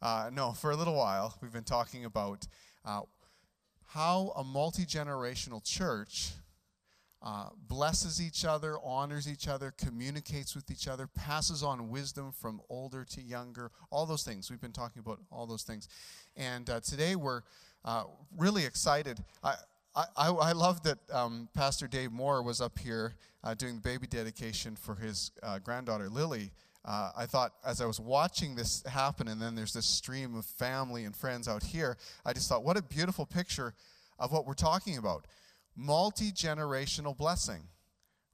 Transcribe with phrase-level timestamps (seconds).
[0.00, 2.46] Uh, no, for a little while, we've been talking about
[2.84, 3.00] uh,
[3.86, 6.30] how a multi generational church
[7.20, 12.60] uh, blesses each other, honors each other, communicates with each other, passes on wisdom from
[12.68, 14.50] older to younger, all those things.
[14.50, 15.88] We've been talking about all those things.
[16.36, 17.42] And uh, today we're
[17.84, 18.04] uh,
[18.36, 19.18] really excited.
[19.42, 19.54] I,
[19.96, 24.06] I, I love that um, Pastor Dave Moore was up here uh, doing the baby
[24.06, 26.52] dedication for his uh, granddaughter Lily.
[26.84, 30.46] Uh, I thought as I was watching this happen, and then there's this stream of
[30.46, 33.74] family and friends out here, I just thought, what a beautiful picture
[34.18, 35.26] of what we're talking about
[35.76, 37.62] multi generational blessing,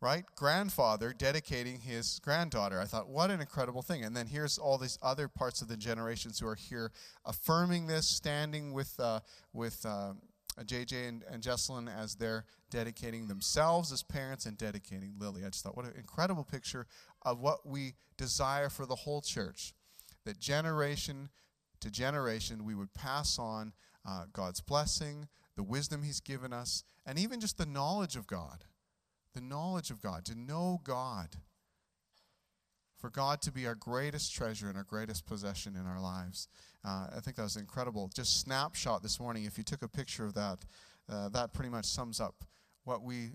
[0.00, 0.24] right?
[0.34, 2.80] Grandfather dedicating his granddaughter.
[2.80, 4.02] I thought, what an incredible thing.
[4.04, 6.90] And then here's all these other parts of the generations who are here
[7.24, 9.20] affirming this, standing with, uh,
[9.52, 10.14] with uh,
[10.62, 15.44] JJ and, and Jesselyn as they're dedicating themselves as parents and dedicating Lily.
[15.44, 16.86] I just thought, what an incredible picture
[17.24, 19.74] of what we desire for the whole church.
[20.24, 21.30] That generation
[21.84, 23.72] to generation, we would pass on
[24.08, 28.64] uh, God's blessing, the wisdom He's given us, and even just the knowledge of God.
[29.34, 31.36] The knowledge of God, to know God.
[32.96, 36.48] For God to be our greatest treasure and our greatest possession in our lives.
[36.82, 38.10] Uh, I think that was incredible.
[38.14, 39.44] Just snapshot this morning.
[39.44, 40.64] If you took a picture of that,
[41.10, 42.44] uh, that pretty much sums up
[42.84, 43.32] what we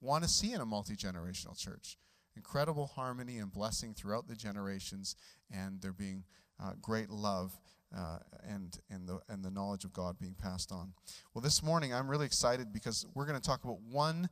[0.00, 1.96] want to see in a multi generational church.
[2.38, 5.16] Incredible harmony and blessing throughout the generations,
[5.50, 6.22] and there being
[6.62, 7.58] uh, great love
[7.92, 10.92] uh, and, and, the, and the knowledge of God being passed on.
[11.34, 14.28] Well, this morning I'm really excited because we're going to talk about one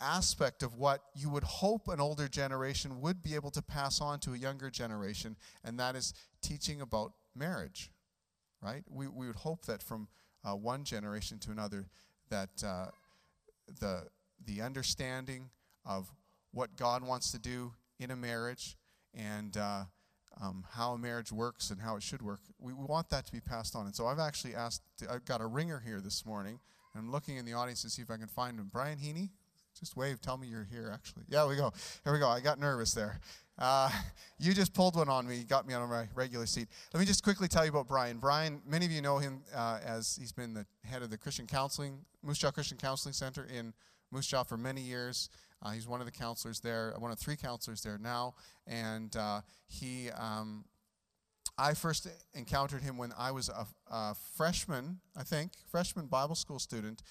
[0.00, 4.20] aspect of what you would hope an older generation would be able to pass on
[4.20, 7.90] to a younger generation, and that is teaching about marriage,
[8.62, 8.84] right?
[8.88, 10.08] We, we would hope that from
[10.46, 11.88] uh, one generation to another,
[12.30, 12.86] that uh,
[13.80, 14.04] the,
[14.46, 15.50] the understanding
[15.84, 16.10] of
[16.52, 18.76] what God wants to do in a marriage
[19.14, 19.84] and uh,
[20.40, 22.40] um, how a marriage works and how it should work.
[22.58, 23.86] We, we, want that to be passed on.
[23.86, 26.60] And so I've actually asked, I've got a ringer here this morning.
[26.94, 28.70] And I'm looking in the audience to see if I can find him.
[28.72, 29.30] Brian Heaney,
[29.78, 31.24] just wave, tell me you're here, actually.
[31.28, 31.72] Yeah, we go.
[32.04, 32.28] Here we go.
[32.28, 33.20] I got nervous there.
[33.58, 33.90] Uh,
[34.38, 36.68] you just pulled one on me, got me on my regular seat.
[36.92, 38.18] Let me just quickly tell you about Brian.
[38.18, 41.46] Brian, many of you know him uh, as he's been the head of the Christian
[41.46, 43.74] Counseling, Moose Jaw Christian Counseling Center in
[44.10, 45.28] Moose Jaw for many years.
[45.62, 48.34] Uh, he's one of the counselors there, one of three counselors there now,
[48.66, 50.10] and uh, he.
[50.10, 50.64] Um,
[51.60, 56.60] I first encountered him when I was a, a freshman, I think, freshman Bible school
[56.60, 57.02] student,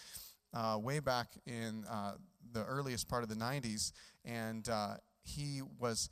[0.54, 2.14] uh, way back in uh,
[2.54, 3.92] the earliest part of the 90s,
[4.24, 6.10] and uh, he was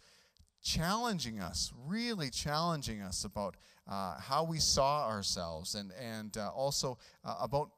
[0.61, 3.55] challenging us, really challenging us about
[3.87, 7.69] uh, how we saw ourselves and, and uh, also uh, about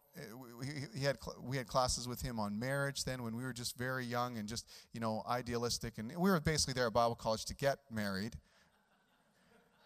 [0.94, 4.06] he had we had classes with him on marriage then when we were just very
[4.06, 7.56] young and just you know idealistic and we were basically there at bible college to
[7.56, 8.36] get married.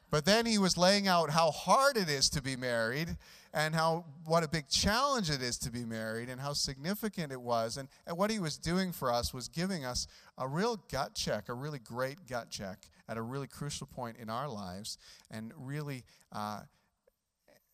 [0.09, 3.15] But then he was laying out how hard it is to be married
[3.53, 7.41] and how what a big challenge it is to be married and how significant it
[7.41, 7.77] was.
[7.77, 11.47] And, and what he was doing for us was giving us a real gut check
[11.47, 14.97] a really great gut check at a really crucial point in our lives
[15.29, 16.03] and really
[16.33, 16.61] uh,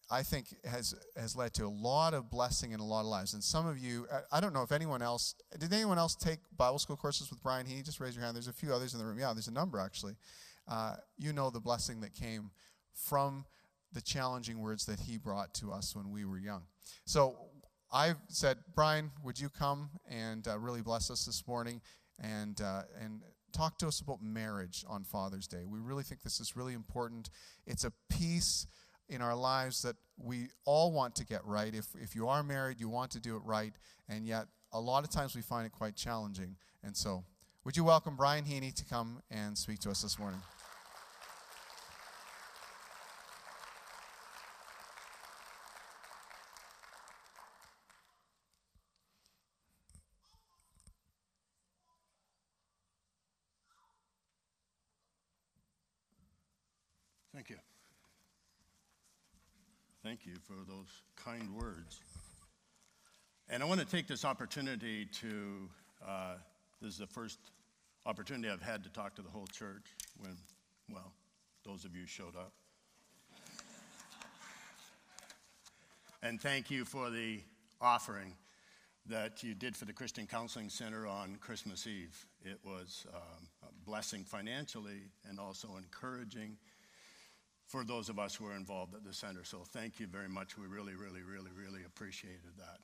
[0.10, 3.34] I think has has led to a lot of blessing in a lot of lives.
[3.34, 6.80] And some of you, I don't know if anyone else did anyone else take Bible
[6.80, 8.36] school courses with Brian He Just raise your hand.
[8.36, 9.20] There's a few others in the room.
[9.20, 10.16] Yeah, there's a number actually.
[10.68, 12.52] Uh, you know the blessing that came
[12.94, 13.46] from
[13.94, 16.64] the challenging words that he brought to us when we were young.
[17.06, 17.38] So
[17.92, 21.82] I said, Brian, would you come and uh, really bless us this morning
[22.20, 23.22] and uh, and
[23.54, 25.64] talk to us about marriage on Father's Day?
[25.66, 27.30] We really think this is really important.
[27.66, 28.68] It's a piece
[29.10, 31.74] in our lives that we all want to get right.
[31.74, 33.74] If, if you are married, you want to do it right,
[34.10, 36.56] and yet a lot of times we find it quite challenging.
[36.84, 37.24] And so,
[37.64, 40.40] would you welcome Brian Heaney to come and speak to us this morning?
[57.34, 57.58] Thank you.
[60.18, 62.00] Thank you for those kind words.
[63.50, 65.70] And I want to take this opportunity to,
[66.06, 66.36] uh,
[66.82, 67.38] this is the first
[68.06, 69.86] opportunity I've had to talk to the whole church
[70.18, 70.36] when,
[70.92, 71.12] well,
[71.66, 72.52] those of you showed up.
[76.24, 77.42] and thank you for the
[77.80, 78.34] offering
[79.06, 82.26] that you did for the Christian Counseling Center on Christmas Eve.
[82.44, 86.58] It was um, a blessing financially and also encouraging
[87.68, 89.44] for those of us who are involved at the center.
[89.44, 90.58] So thank you very much.
[90.58, 92.80] We really, really, really, really appreciated that.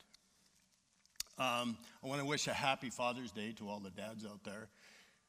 [1.42, 4.68] Um, I want to wish a happy Father's Day to all the dads out there.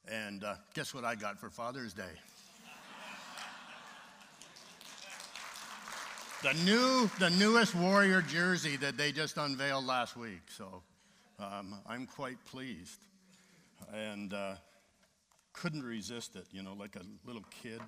[0.08, 2.04] And uh, guess what I got for Father's Day?
[6.44, 10.44] the new, the newest Warrior jersey that they just unveiled last week.
[10.50, 10.84] So
[11.40, 13.04] um, I'm quite pleased,
[13.94, 14.56] and uh,
[15.54, 16.46] couldn't resist it.
[16.52, 17.82] You know, like a little kid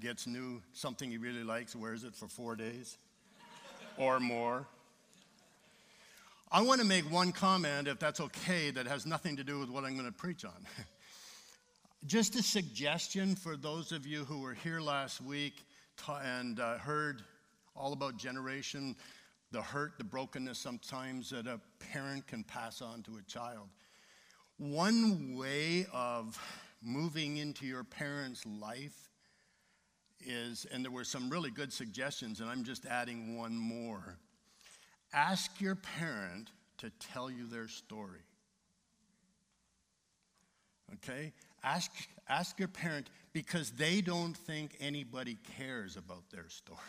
[0.00, 2.98] gets new something he really likes, wears it for four days
[3.96, 4.66] or more.
[6.52, 9.68] I want to make one comment, if that's okay, that has nothing to do with
[9.68, 10.66] what I'm going to preach on.
[12.06, 15.64] Just a suggestion for those of you who were here last week
[16.22, 17.22] and uh, heard
[17.74, 18.94] all about generation,
[19.50, 23.68] the hurt, the brokenness sometimes that a parent can pass on to a child.
[24.58, 26.40] One way of
[26.82, 29.10] moving into your parent's life
[30.24, 34.16] is, and there were some really good suggestions, and I'm just adding one more.
[35.12, 38.20] Ask your parent to tell you their story.
[40.94, 41.32] Okay?
[41.62, 41.90] Ask,
[42.28, 46.78] ask your parent because they don't think anybody cares about their story.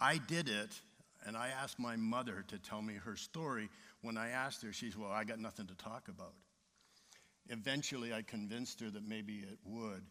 [0.00, 0.80] I did it,
[1.26, 3.68] and I asked my mother to tell me her story.
[4.02, 6.34] When I asked her, she said, Well, I got nothing to talk about.
[7.48, 10.02] Eventually, I convinced her that maybe it would.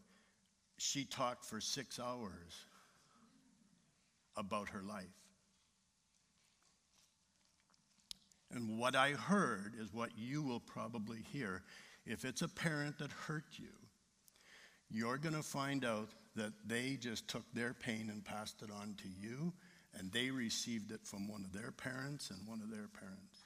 [0.76, 2.64] She talked for six hours
[4.36, 5.04] about her life.
[8.52, 11.62] And what I heard is what you will probably hear.
[12.06, 13.72] If it's a parent that hurt you,
[14.90, 18.94] you're going to find out that they just took their pain and passed it on
[19.02, 19.52] to you,
[19.96, 23.44] and they received it from one of their parents and one of their parents.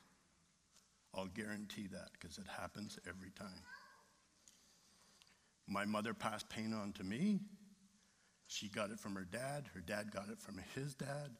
[1.14, 3.62] I'll guarantee that because it happens every time.
[5.68, 7.40] My mother passed pain on to me.
[8.46, 9.68] She got it from her dad.
[9.74, 11.30] Her dad got it from his dad,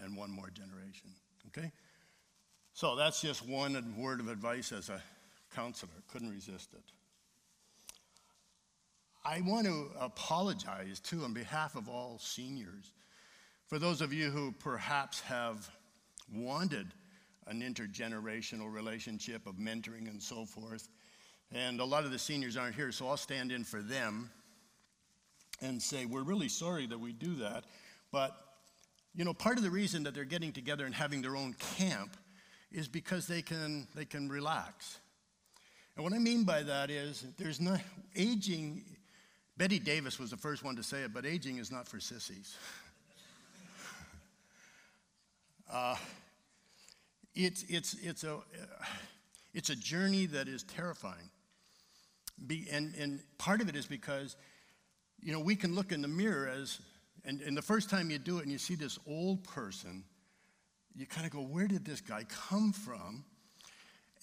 [0.00, 1.10] and one more generation.
[1.46, 1.70] Okay?
[2.72, 5.02] So that's just one word of advice as a
[5.54, 5.92] counselor.
[6.08, 6.92] Couldn't resist it.
[9.24, 12.92] I want to apologize too on behalf of all seniors.
[13.66, 15.68] For those of you who perhaps have
[16.32, 16.94] wanted
[17.46, 20.88] an intergenerational relationship of mentoring and so forth,
[21.52, 24.30] and a lot of the seniors aren't here, so I'll stand in for them
[25.60, 27.64] and say, We're really sorry that we do that.
[28.12, 28.36] But,
[29.14, 32.16] you know, part of the reason that they're getting together and having their own camp
[32.70, 34.98] is because they can, they can relax.
[35.96, 37.76] And what I mean by that is there's no
[38.14, 38.84] aging.
[39.56, 42.56] Bette Davis was the first one to say it, but aging is not for sissies.
[45.72, 45.96] uh,
[47.34, 48.38] it's, it's, it's, a,
[49.54, 51.30] it's a journey that is terrifying.
[52.46, 54.36] Be, and, and part of it is because,
[55.20, 56.80] you know, we can look in the mirror as,
[57.24, 60.04] and, and the first time you do it and you see this old person,
[60.94, 63.24] you kind of go, where did this guy come from?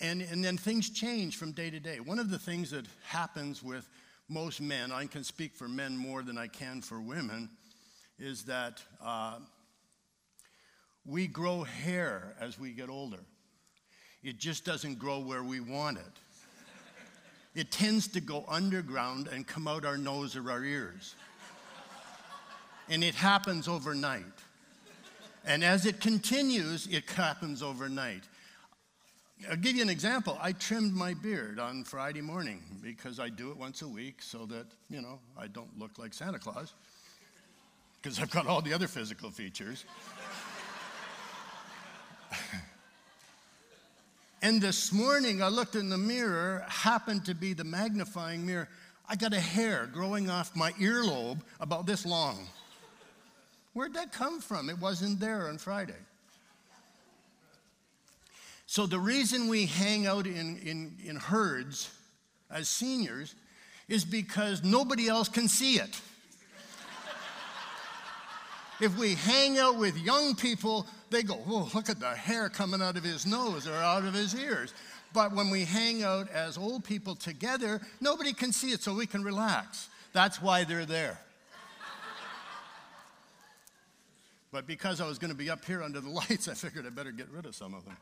[0.02, 2.00] And, and then things change from day to day.
[2.00, 3.88] One of the things that happens with
[4.28, 7.50] most men, I can speak for men more than I can for women,
[8.18, 9.40] is that uh,
[11.06, 13.20] we grow hair as we get older.
[14.24, 16.20] It just doesn't grow where we want it
[17.56, 21.16] it tends to go underground and come out our nose or our ears.
[22.90, 24.24] and it happens overnight.
[25.46, 28.24] And as it continues, it happens overnight.
[29.50, 30.38] I'll give you an example.
[30.42, 34.46] I trimmed my beard on Friday morning because I do it once a week so
[34.48, 36.74] that, you know, I don't look like Santa Claus
[38.02, 39.86] because I've got all the other physical features.
[44.46, 48.70] And this morning I looked in the mirror, happened to be the magnifying mirror.
[49.10, 52.48] I got a hair growing off my earlobe about this long.
[53.74, 54.70] Where'd that come from?
[54.70, 55.98] It wasn't there on Friday.
[58.68, 61.90] So, the reason we hang out in, in, in herds
[62.52, 63.34] as seniors
[63.88, 66.00] is because nobody else can see it.
[68.80, 70.86] if we hang out with young people,
[71.16, 74.14] they go, oh, look at the hair coming out of his nose or out of
[74.14, 74.74] his ears.
[75.14, 79.08] But when we hang out as old people together, nobody can see it, so we
[79.08, 79.88] can relax.
[80.12, 81.18] That's why they're there.
[84.52, 86.90] but because I was going to be up here under the lights, I figured I
[86.90, 87.96] better get rid of some of them.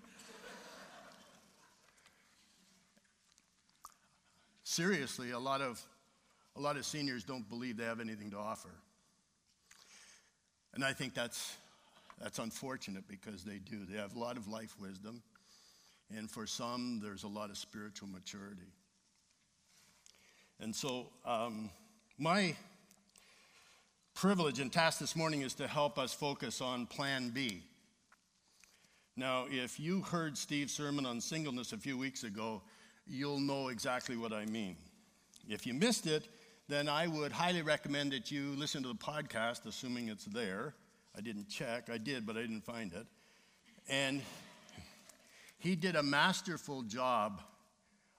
[4.64, 5.86] Seriously, a lot of
[6.56, 8.70] a lot of seniors don't believe they have anything to offer.
[10.74, 11.56] And I think that's
[12.22, 13.86] that's unfortunate because they do.
[13.90, 15.22] They have a lot of life wisdom,
[16.16, 18.72] and for some, there's a lot of spiritual maturity.
[20.60, 21.70] And so, um,
[22.18, 22.56] my
[24.14, 27.64] privilege and task this morning is to help us focus on Plan B.
[29.16, 32.62] Now, if you heard Steve's sermon on singleness a few weeks ago,
[33.06, 34.76] you'll know exactly what I mean.
[35.48, 36.28] If you missed it,
[36.70, 40.74] then I would highly recommend that you listen to the podcast, assuming it's there.
[41.16, 41.90] I didn't check.
[41.92, 43.06] I did, but I didn't find it.
[43.88, 44.22] And
[45.60, 47.42] he did a masterful job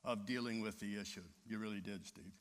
[0.04, 1.22] of dealing with the issue.
[1.48, 2.32] You really did, Steve.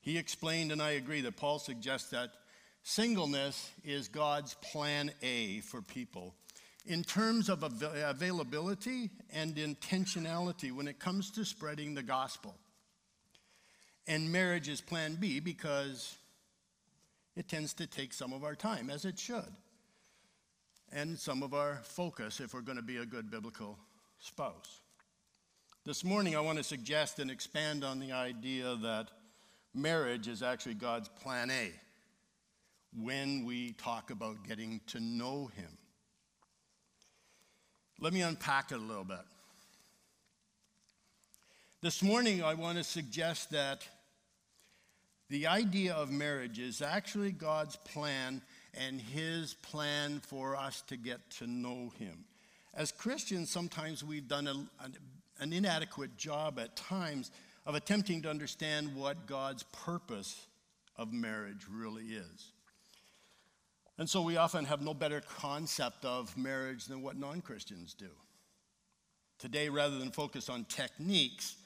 [0.00, 2.30] He explained, and I agree, that Paul suggests that
[2.82, 6.34] singleness is God's plan A for people
[6.86, 12.54] in terms of availability and intentionality when it comes to spreading the gospel.
[14.06, 16.16] And marriage is plan B because
[17.36, 19.52] it tends to take some of our time, as it should,
[20.92, 23.78] and some of our focus if we're going to be a good biblical
[24.18, 24.80] spouse.
[25.84, 29.08] This morning, I want to suggest and expand on the idea that
[29.74, 31.70] marriage is actually God's plan A
[32.96, 35.78] when we talk about getting to know Him.
[38.00, 39.18] Let me unpack it a little bit.
[41.82, 43.86] This morning, I want to suggest that
[45.30, 48.42] the idea of marriage is actually God's plan
[48.74, 52.24] and His plan for us to get to know Him.
[52.74, 54.54] As Christians, sometimes we've done a,
[55.42, 57.30] an inadequate job at times
[57.66, 60.46] of attempting to understand what God's purpose
[60.96, 62.52] of marriage really is.
[63.98, 68.08] And so we often have no better concept of marriage than what non Christians do.
[69.38, 71.56] Today, rather than focus on techniques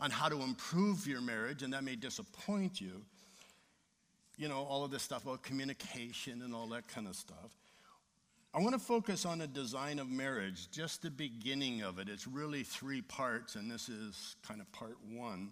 [0.00, 3.02] on how to improve your marriage, and that may disappoint you,
[4.38, 7.56] you know, all of this stuff about communication and all that kind of stuff.
[8.54, 12.08] I want to focus on the design of marriage, just the beginning of it.
[12.08, 15.50] It's really three parts, and this is kind of part one.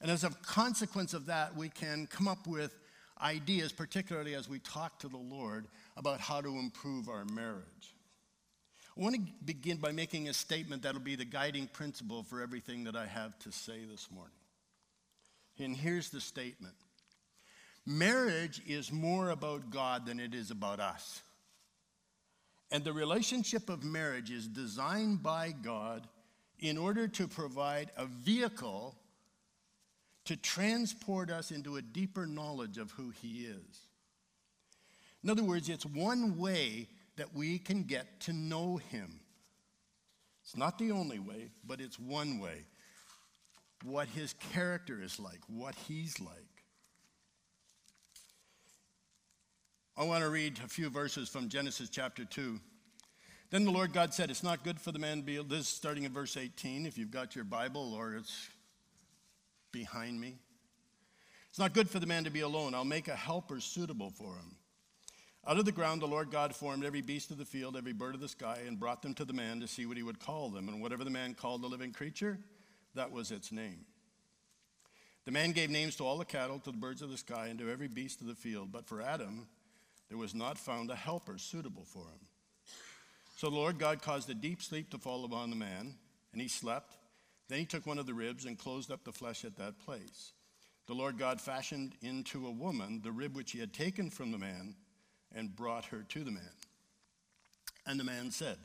[0.00, 2.72] And as a consequence of that, we can come up with
[3.20, 7.94] ideas, particularly as we talk to the Lord about how to improve our marriage.
[8.96, 12.84] I want to begin by making a statement that'll be the guiding principle for everything
[12.84, 14.32] that I have to say this morning.
[15.58, 16.74] And here's the statement
[17.86, 21.22] Marriage is more about God than it is about us.
[22.70, 26.06] And the relationship of marriage is designed by God
[26.60, 28.94] in order to provide a vehicle
[30.26, 33.86] to transport us into a deeper knowledge of who He is.
[35.24, 39.20] In other words, it's one way that we can get to know Him.
[40.44, 42.64] It's not the only way, but it's one way.
[43.82, 46.49] What His character is like, what He's like.
[50.00, 52.58] I want to read a few verses from Genesis chapter 2.
[53.50, 55.68] Then the Lord God said, It's not good for the man to be, this is
[55.68, 58.48] starting in verse 18, if you've got your Bible or it's
[59.72, 60.38] behind me.
[61.50, 62.74] It's not good for the man to be alone.
[62.74, 64.56] I'll make a helper suitable for him.
[65.46, 68.14] Out of the ground, the Lord God formed every beast of the field, every bird
[68.14, 70.48] of the sky, and brought them to the man to see what he would call
[70.48, 70.70] them.
[70.70, 72.38] And whatever the man called the living creature,
[72.94, 73.84] that was its name.
[75.26, 77.58] The man gave names to all the cattle, to the birds of the sky, and
[77.58, 78.72] to every beast of the field.
[78.72, 79.46] But for Adam,
[80.10, 82.20] there was not found a helper suitable for him.
[83.36, 85.94] So the Lord God caused a deep sleep to fall upon the man,
[86.32, 86.96] and he slept.
[87.48, 90.32] Then he took one of the ribs and closed up the flesh at that place.
[90.86, 94.38] The Lord God fashioned into a woman the rib which he had taken from the
[94.38, 94.74] man
[95.34, 96.50] and brought her to the man.
[97.86, 98.58] And the man said,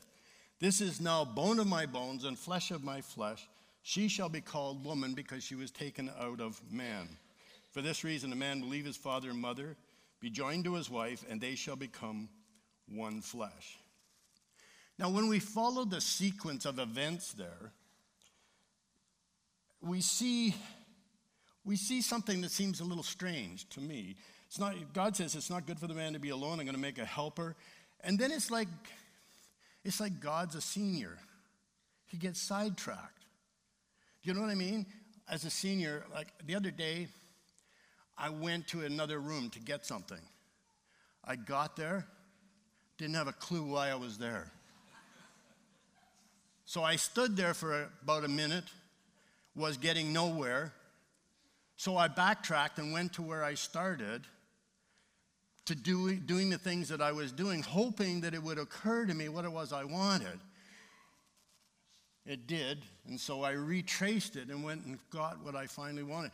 [0.60, 3.48] This is now bone of my bones and flesh of my flesh.
[3.84, 7.08] She shall be called woman because she was taken out of man.
[7.72, 9.78] For this reason, a man will leave his father and mother,
[10.20, 12.30] be joined to his wife, and they shall become
[12.88, 13.78] one flesh.
[14.98, 17.74] Now, when we follow the sequence of events there,
[19.82, 20.56] we see,
[21.64, 24.16] we see something that seems a little strange to me.
[24.48, 26.60] It's not, God says it's not good for the man to be alone.
[26.60, 27.56] I'm going to make a helper.
[28.04, 28.70] And then it's like,
[29.84, 31.18] it's like God's a senior.
[32.06, 33.26] He gets sidetracked.
[34.24, 34.86] Do you know what I mean?
[35.30, 37.08] As a senior, like the other day,
[38.18, 40.22] I went to another room to get something.
[41.24, 42.06] I got there,
[42.98, 44.52] didn't have a clue why I was there.
[46.66, 48.66] So I stood there for about a minute
[49.56, 50.74] was getting nowhere.
[51.78, 54.24] So I backtracked and went to where I started
[55.66, 59.14] to do, doing the things that I was doing, hoping that it would occur to
[59.14, 60.40] me what it was I wanted.
[62.26, 66.32] It did, and so I retraced it and went and got what I finally wanted.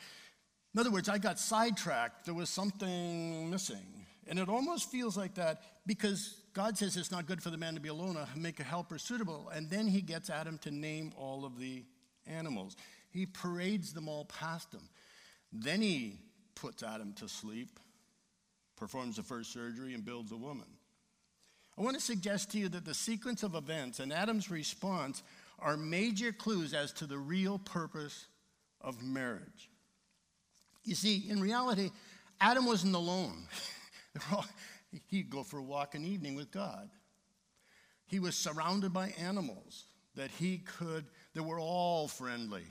[0.73, 2.25] In other words, I got sidetracked.
[2.25, 4.05] There was something missing.
[4.27, 7.73] And it almost feels like that because God says it's not good for the man
[7.73, 9.49] to be alone, make a helper suitable.
[9.53, 11.83] And then he gets Adam to name all of the
[12.27, 12.77] animals.
[13.09, 14.87] He parades them all past him.
[15.51, 16.19] Then he
[16.55, 17.79] puts Adam to sleep,
[18.77, 20.67] performs the first surgery, and builds a woman.
[21.77, 25.23] I want to suggest to you that the sequence of events and Adam's response
[25.59, 28.27] are major clues as to the real purpose
[28.79, 29.70] of marriage.
[30.83, 31.91] You see, in reality,
[32.39, 33.47] Adam wasn't alone.
[35.07, 36.89] He'd go for a walk in the evening with God.
[38.07, 39.85] He was surrounded by animals
[40.15, 42.63] that he could, that were all friendly.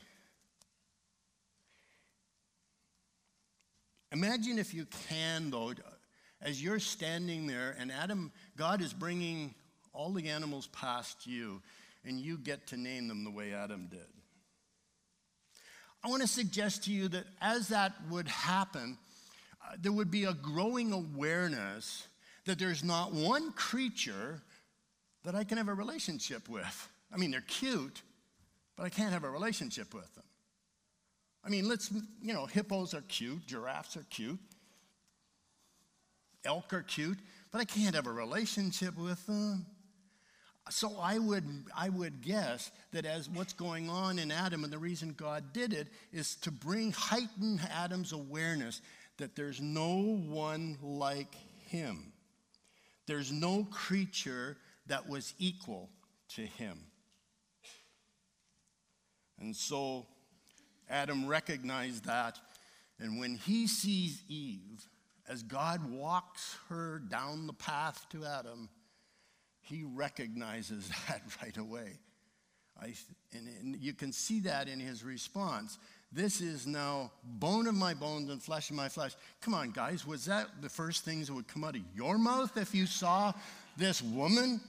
[4.12, 5.72] Imagine if you can, though,
[6.42, 9.54] as you're standing there and Adam, God is bringing
[9.92, 11.62] all the animals past you,
[12.04, 14.00] and you get to name them the way Adam did.
[16.02, 18.96] I want to suggest to you that as that would happen,
[19.62, 22.06] uh, there would be a growing awareness
[22.46, 24.40] that there's not one creature
[25.24, 26.88] that I can have a relationship with.
[27.12, 28.02] I mean, they're cute,
[28.76, 30.24] but I can't have a relationship with them.
[31.44, 31.90] I mean, let's,
[32.22, 34.38] you know, hippos are cute, giraffes are cute,
[36.44, 37.18] elk are cute,
[37.50, 39.66] but I can't have a relationship with them.
[40.70, 41.44] So I would,
[41.76, 45.72] I would guess that as what's going on in Adam, and the reason God did
[45.72, 48.80] it is to bring, heighten Adam's awareness
[49.18, 51.34] that there's no one like
[51.66, 52.12] him.
[53.06, 55.90] There's no creature that was equal
[56.36, 56.78] to him.
[59.40, 60.06] And so
[60.88, 62.38] Adam recognized that.
[63.00, 64.86] And when he sees Eve,
[65.28, 68.68] as God walks her down the path to Adam,
[69.70, 71.98] he recognizes that right away.
[72.80, 72.94] I,
[73.32, 75.78] and, and you can see that in his response.
[76.12, 79.12] This is now bone of my bones and flesh of my flesh.
[79.40, 82.56] Come on, guys, was that the first things that would come out of your mouth
[82.56, 83.32] if you saw
[83.76, 84.60] this woman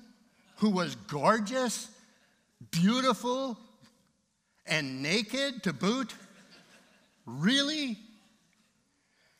[0.58, 1.90] who was gorgeous,
[2.70, 3.58] beautiful,
[4.68, 6.14] and naked to boot?
[7.26, 7.98] Really?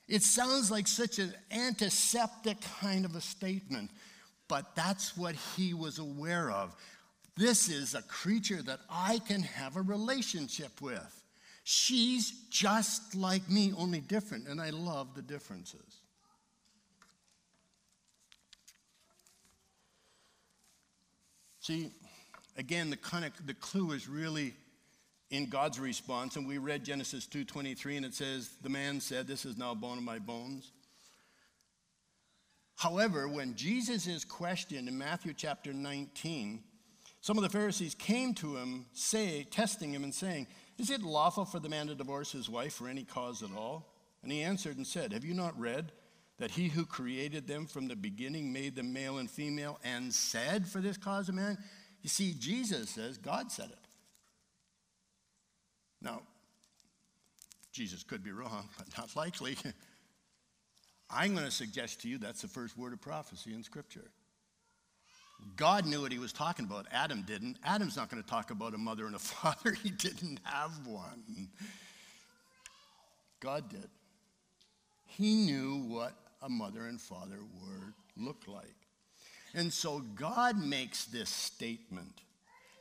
[0.08, 3.92] It sounds like such an antiseptic kind of a statement,
[4.52, 6.76] but that's what he was aware of.
[7.38, 11.24] This is a creature that I can have a relationship with.
[11.64, 16.02] She's just like me, only different, and I love the differences.
[21.62, 21.92] See,
[22.58, 24.54] again, the kind of the clue is really
[25.30, 29.46] in God's response, and we read Genesis 2:23, and it says, "The man said, This
[29.46, 30.74] is now bone of my bones."
[32.82, 36.64] However, when Jesus is questioned in Matthew chapter 19,
[37.22, 40.48] some of the Pharisees came to him, say, testing him and saying,
[40.80, 43.94] Is it lawful for the man to divorce his wife for any cause at all?
[44.24, 45.92] And he answered and said, Have you not read
[46.40, 50.68] that he who created them from the beginning made them male and female and said,
[50.68, 51.60] For this cause of man?
[52.02, 53.88] You see, Jesus says, God said it.
[56.02, 56.24] Now,
[57.72, 59.56] Jesus could be wrong, but not likely.
[61.12, 64.10] I'm going to suggest to you that's the first word of prophecy in Scripture.
[65.56, 66.86] God knew what he was talking about.
[66.92, 67.58] Adam didn't.
[67.64, 69.74] Adam's not going to talk about a mother and a father.
[69.74, 71.50] He didn't have one.
[73.40, 73.90] God did.
[75.06, 78.76] He knew what a mother and father would look like.
[79.54, 82.22] And so God makes this statement.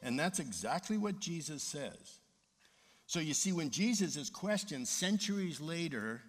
[0.02, 2.20] And that's exactly what Jesus says.
[3.06, 6.22] So you see, when Jesus is questioned centuries later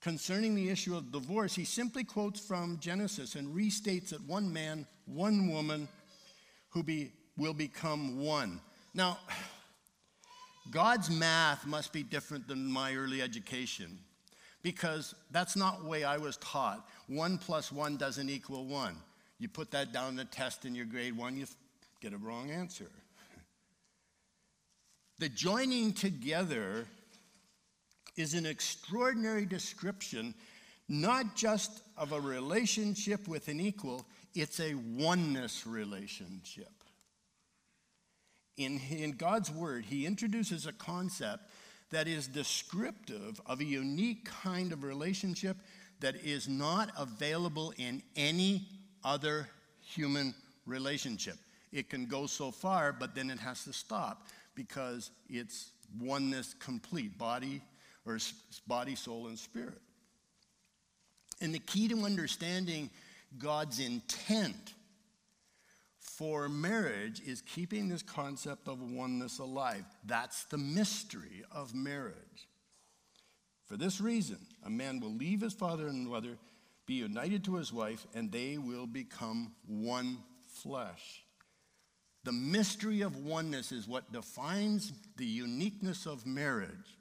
[0.00, 4.86] concerning the issue of divorce, he simply quotes from Genesis and restates that one man,
[5.06, 5.88] one woman,
[6.70, 8.60] who be, will become one.
[8.94, 9.18] Now,
[10.70, 13.98] God's math must be different than my early education
[14.62, 16.86] because that's not the way I was taught.
[17.06, 18.96] One plus one doesn't equal one.
[19.38, 21.46] You put that down the test in your grade one, you
[22.00, 22.90] get a wrong answer.
[25.18, 26.86] The joining together
[28.16, 30.34] is an extraordinary description,
[30.88, 36.72] not just of a relationship with an equal, it's a oneness relationship.
[38.56, 41.44] In, in God's Word, He introduces a concept
[41.90, 45.56] that is descriptive of a unique kind of relationship
[46.00, 48.66] that is not available in any
[49.04, 49.48] other
[49.80, 50.34] human
[50.66, 51.36] relationship.
[51.72, 57.16] It can go so far, but then it has to stop because it's oneness complete
[57.16, 57.62] body
[58.06, 58.18] or
[58.66, 59.80] body, soul, and spirit.
[61.40, 62.90] And the key to understanding
[63.38, 64.74] God's intent
[66.00, 69.84] for marriage is keeping this concept of oneness alive.
[70.04, 72.48] That's the mystery of marriage.
[73.66, 76.38] For this reason, a man will leave his father and mother,
[76.86, 81.22] be united to his wife, and they will become one flesh.
[82.24, 86.97] The mystery of oneness is what defines the uniqueness of marriage.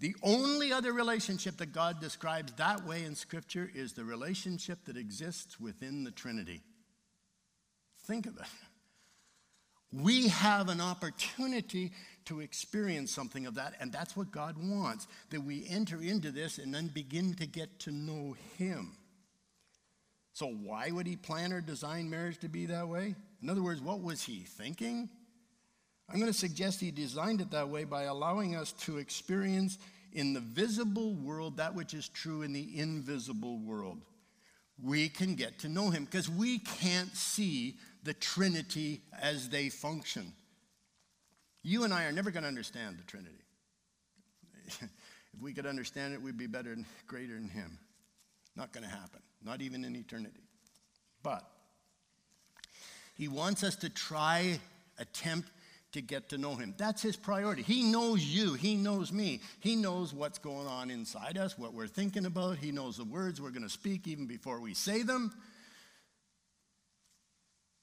[0.00, 4.96] The only other relationship that God describes that way in Scripture is the relationship that
[4.96, 6.62] exists within the Trinity.
[8.06, 8.46] Think of it.
[9.92, 11.92] We have an opportunity
[12.26, 16.58] to experience something of that, and that's what God wants that we enter into this
[16.58, 18.92] and then begin to get to know Him.
[20.34, 23.16] So, why would He plan or design marriage to be that way?
[23.42, 25.08] In other words, what was He thinking?
[26.08, 29.78] I'm going to suggest He designed it that way by allowing us to experience
[30.12, 34.00] in the visible world that which is true in the invisible world.
[34.82, 40.32] We can get to know Him because we can't see the Trinity as they function.
[41.62, 43.44] You and I are never going to understand the Trinity.
[44.66, 47.78] if we could understand it, we'd be better and greater than Him.
[48.56, 50.40] Not going to happen, not even in eternity.
[51.22, 51.44] But
[53.14, 54.58] He wants us to try,
[54.98, 55.50] attempt
[55.92, 56.74] to get to know Him.
[56.76, 57.62] That's His priority.
[57.62, 59.40] He knows you, He knows me.
[59.60, 62.58] He knows what's going on inside us, what we're thinking about.
[62.58, 65.32] He knows the words we're going to speak even before we say them.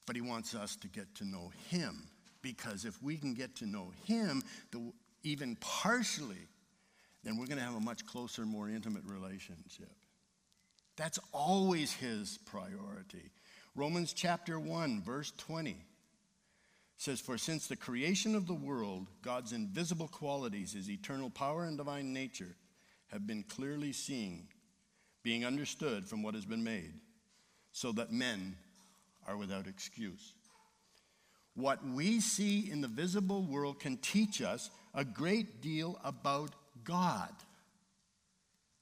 [0.06, 2.08] But He wants us to get to know Him
[2.41, 4.91] because if we can get to know Him, the,
[5.24, 6.48] even partially,
[7.24, 9.91] then we're going to have a much closer, more intimate relationship.
[10.96, 13.32] That's always His priority.
[13.76, 15.76] Romans chapter 1, verse 20
[16.97, 21.77] says, For since the creation of the world, God's invisible qualities, his eternal power and
[21.77, 22.55] divine nature,
[23.08, 24.47] have been clearly seen,
[25.23, 26.93] being understood from what has been made,
[27.71, 28.55] so that men
[29.27, 30.34] are without excuse.
[31.55, 36.51] What we see in the visible world can teach us a great deal about
[36.84, 37.31] God.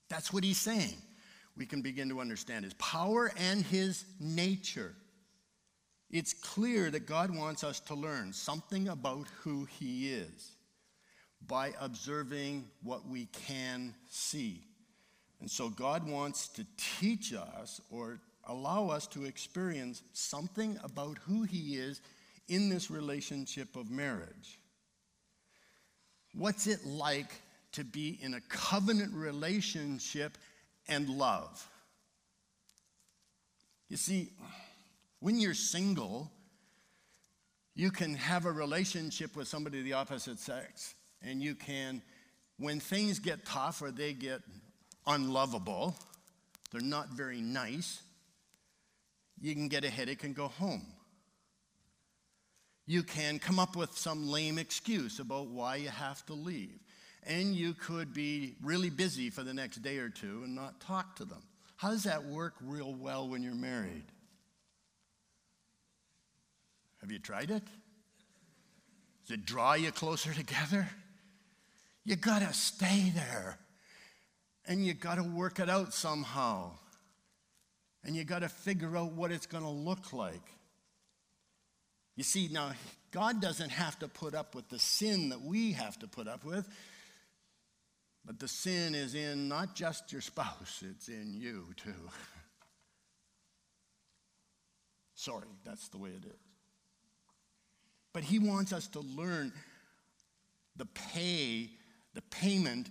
[0.10, 0.96] That's what he's saying.
[1.56, 4.96] We can begin to understand his power and his nature.
[6.14, 10.52] It's clear that God wants us to learn something about who he is
[11.48, 14.62] by observing what we can see.
[15.42, 21.44] And so God wants to teach us or allow us to experience something about who
[21.44, 22.00] he is
[22.48, 24.60] in this relationship of marriage.
[26.36, 27.34] What's it like
[27.72, 30.38] to be in a covenant relationship
[30.88, 31.68] and love?
[33.90, 34.30] You see,
[35.24, 36.32] when you're single,
[37.74, 42.02] you can have a relationship with somebody of the opposite sex, and you can,
[42.58, 44.42] when things get tough or they get
[45.08, 45.96] unlovable,
[46.72, 48.02] they're not very nice,
[49.42, 50.86] you can get a headache and go home
[52.86, 56.80] you can come up with some lame excuse about why you have to leave.
[57.26, 61.16] And you could be really busy for the next day or two and not talk
[61.18, 61.42] to them.
[61.78, 64.04] How does that work real well when you're married?
[67.04, 67.62] Have you tried it?
[69.28, 70.88] Does it draw you closer together?
[72.06, 73.58] You gotta stay there.
[74.66, 76.72] And you gotta work it out somehow.
[78.06, 80.48] And you gotta figure out what it's gonna look like.
[82.16, 82.72] You see, now,
[83.12, 86.46] God doesn't have to put up with the sin that we have to put up
[86.46, 86.66] with,
[88.24, 91.92] but the sin is in not just your spouse, it's in you too.
[95.16, 96.53] Sorry, that's the way it is.
[98.14, 99.52] But He wants us to learn
[100.76, 101.70] the pay,
[102.14, 102.90] the payment,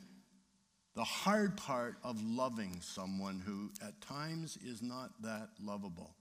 [0.95, 6.15] the hard part of loving someone who at times is not that lovable.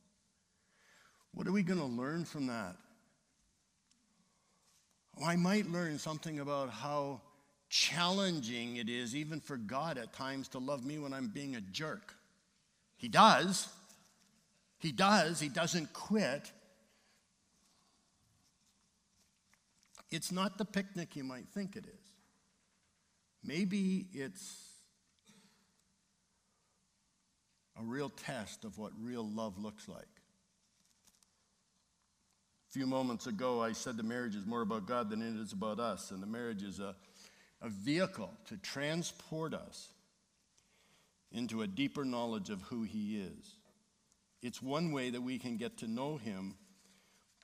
[1.33, 2.75] What are we going to learn from that?
[5.25, 7.21] I might learn something about how
[7.69, 11.61] challenging it is, even for God at times, to love me when I'm being a
[11.61, 12.13] jerk.
[12.97, 13.67] He does.
[14.79, 15.39] He does.
[15.39, 16.51] He doesn't quit.
[20.11, 22.11] It's not the picnic you might think it is.
[23.43, 24.71] Maybe it's
[27.79, 30.03] a real test of what real love looks like.
[32.69, 35.53] A few moments ago, I said the marriage is more about God than it is
[35.53, 36.95] about us, and the marriage is a,
[37.61, 39.89] a vehicle to transport us
[41.31, 43.55] into a deeper knowledge of who He is.
[44.41, 46.55] It's one way that we can get to know Him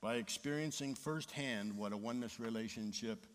[0.00, 3.26] by experiencing firsthand what a oneness relationship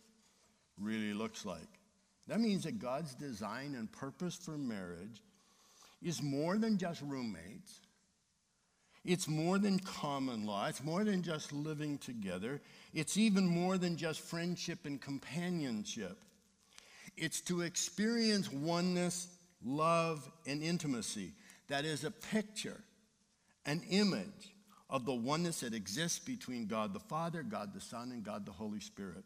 [0.79, 1.79] really looks like.
[2.27, 5.21] That means that God's design and purpose for marriage
[6.01, 7.79] is more than just roommates.
[9.05, 10.67] It's more than common law.
[10.67, 12.61] It's more than just living together.
[12.93, 16.17] It's even more than just friendship and companionship.
[17.17, 19.27] It's to experience oneness,
[19.63, 21.33] love, and intimacy.
[21.67, 22.79] That is a picture,
[23.65, 24.52] an image
[24.89, 28.51] of the oneness that exists between God the Father, God the Son, and God the
[28.51, 29.23] Holy Spirit.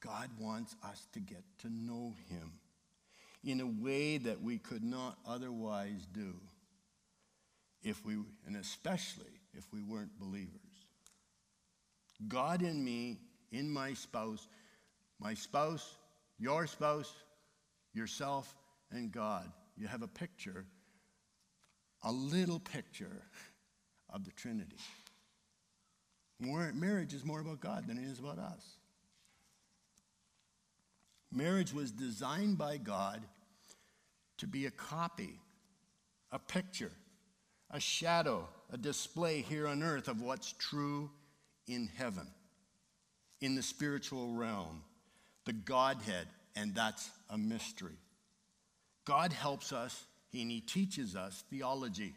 [0.00, 2.52] God wants us to get to know Him
[3.42, 6.34] in a way that we could not otherwise do
[7.82, 8.14] if we,
[8.46, 10.50] and especially if we weren't believers.
[12.28, 13.18] God in me,
[13.52, 14.48] in my spouse,
[15.20, 15.96] my spouse,
[16.38, 17.12] your spouse,
[17.92, 18.54] yourself,
[18.90, 19.50] and God.
[19.76, 20.64] You have a picture,
[22.02, 23.22] a little picture
[24.14, 24.76] of the Trinity.
[26.40, 28.76] Marriage is more about God than it is about us.
[31.32, 33.20] Marriage was designed by God
[34.38, 35.40] to be a copy,
[36.30, 36.92] a picture,
[37.70, 41.10] a shadow, a display here on earth of what's true
[41.66, 42.26] in heaven,
[43.40, 44.82] in the spiritual realm,
[45.44, 47.98] the Godhead, and that's a mystery.
[49.04, 52.14] God helps us and He teaches us theology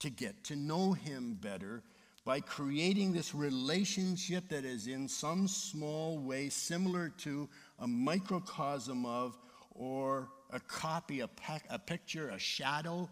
[0.00, 1.82] to get to know Him better
[2.24, 9.38] by creating this relationship that is in some small way similar to a microcosm of
[9.70, 13.08] or a copy, a, pe- a picture, a shadow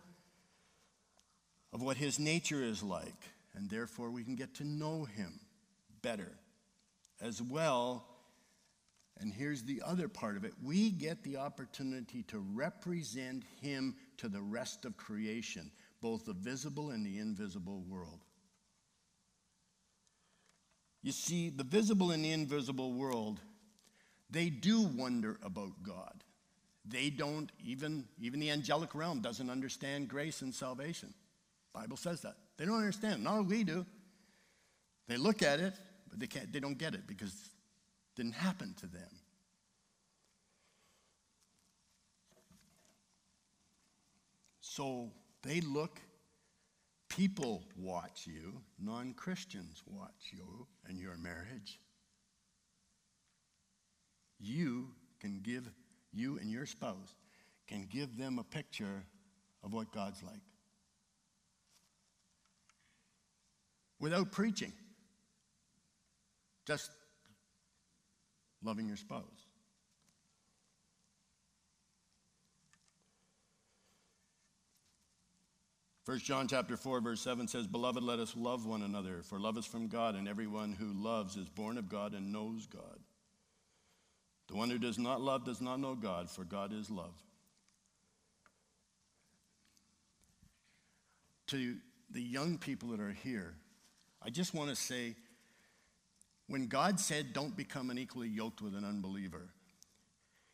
[1.72, 3.30] of what his nature is like.
[3.54, 5.40] And therefore, we can get to know him
[6.02, 6.32] better
[7.20, 8.06] as well.
[9.18, 14.28] And here's the other part of it we get the opportunity to represent him to
[14.28, 15.70] the rest of creation,
[16.00, 18.20] both the visible and the invisible world.
[21.02, 23.40] You see, the visible and the invisible world,
[24.28, 26.24] they do wonder about God.
[26.84, 31.12] They don't even even the angelic realm doesn't understand grace and salvation.
[31.72, 32.36] Bible says that.
[32.56, 33.22] They don't understand.
[33.22, 33.84] Not we do.
[35.08, 35.74] They look at it,
[36.08, 39.10] but they can't they don't get it because it didn't happen to them.
[44.60, 45.10] So
[45.42, 46.00] they look
[47.08, 51.80] People watch you, non Christians watch you and your marriage.
[54.38, 55.70] You can give,
[56.12, 57.14] you and your spouse
[57.66, 59.04] can give them a picture
[59.64, 60.42] of what God's like.
[63.98, 64.72] Without preaching,
[66.66, 66.90] just
[68.62, 69.45] loving your spouse.
[76.06, 79.58] 1 John chapter 4 verse 7 says, "Beloved, let us love one another, for love
[79.58, 83.00] is from God, and everyone who loves is born of God and knows God.
[84.46, 87.20] The one who does not love does not know God, for God is love."
[91.48, 93.58] To the young people that are here,
[94.22, 95.16] I just want to say
[96.46, 99.52] when God said, "Don't become unequally yoked with an unbeliever,"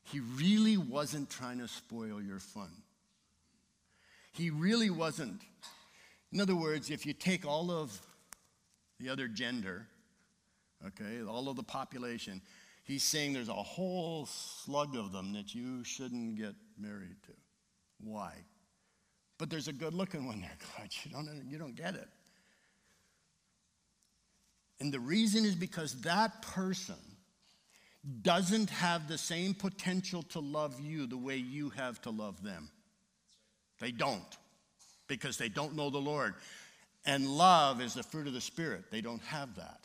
[0.04, 2.82] he really wasn't trying to spoil your fun.
[4.32, 5.42] He really wasn't.
[6.32, 7.98] In other words, if you take all of
[8.98, 9.86] the other gender,
[10.86, 12.40] okay, all of the population,
[12.84, 17.32] he's saying there's a whole slug of them that you shouldn't get married to.
[18.00, 18.32] Why?
[19.38, 20.88] But there's a good looking one there, God.
[21.04, 22.08] You don't, you don't get it.
[24.80, 26.96] And the reason is because that person
[28.22, 32.70] doesn't have the same potential to love you the way you have to love them.
[33.82, 34.22] They don't
[35.08, 36.34] because they don't know the Lord.
[37.04, 38.84] And love is the fruit of the Spirit.
[38.92, 39.80] They don't have that.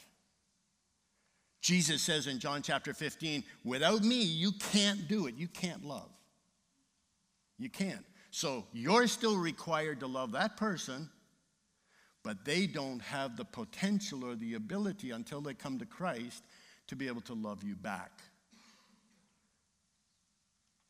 [1.61, 5.33] Jesus says in John chapter 15, without me, you can't do it.
[5.35, 6.11] You can't love.
[7.57, 8.05] You can't.
[8.29, 11.09] So you're still required to love that person,
[12.23, 16.43] but they don't have the potential or the ability until they come to Christ
[16.85, 18.11] to be able to love you back.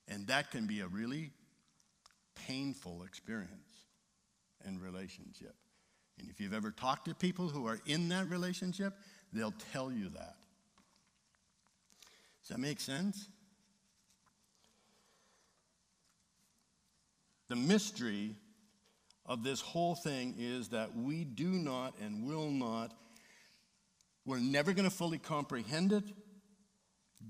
[0.09, 1.31] And that can be a really
[2.47, 3.51] painful experience
[4.65, 5.55] and relationship.
[6.19, 8.93] And if you've ever talked to people who are in that relationship,
[9.33, 10.35] they'll tell you that.
[12.41, 13.27] Does that make sense?
[17.49, 18.35] The mystery
[19.25, 22.93] of this whole thing is that we do not and will not,
[24.25, 26.03] we're never going to fully comprehend it,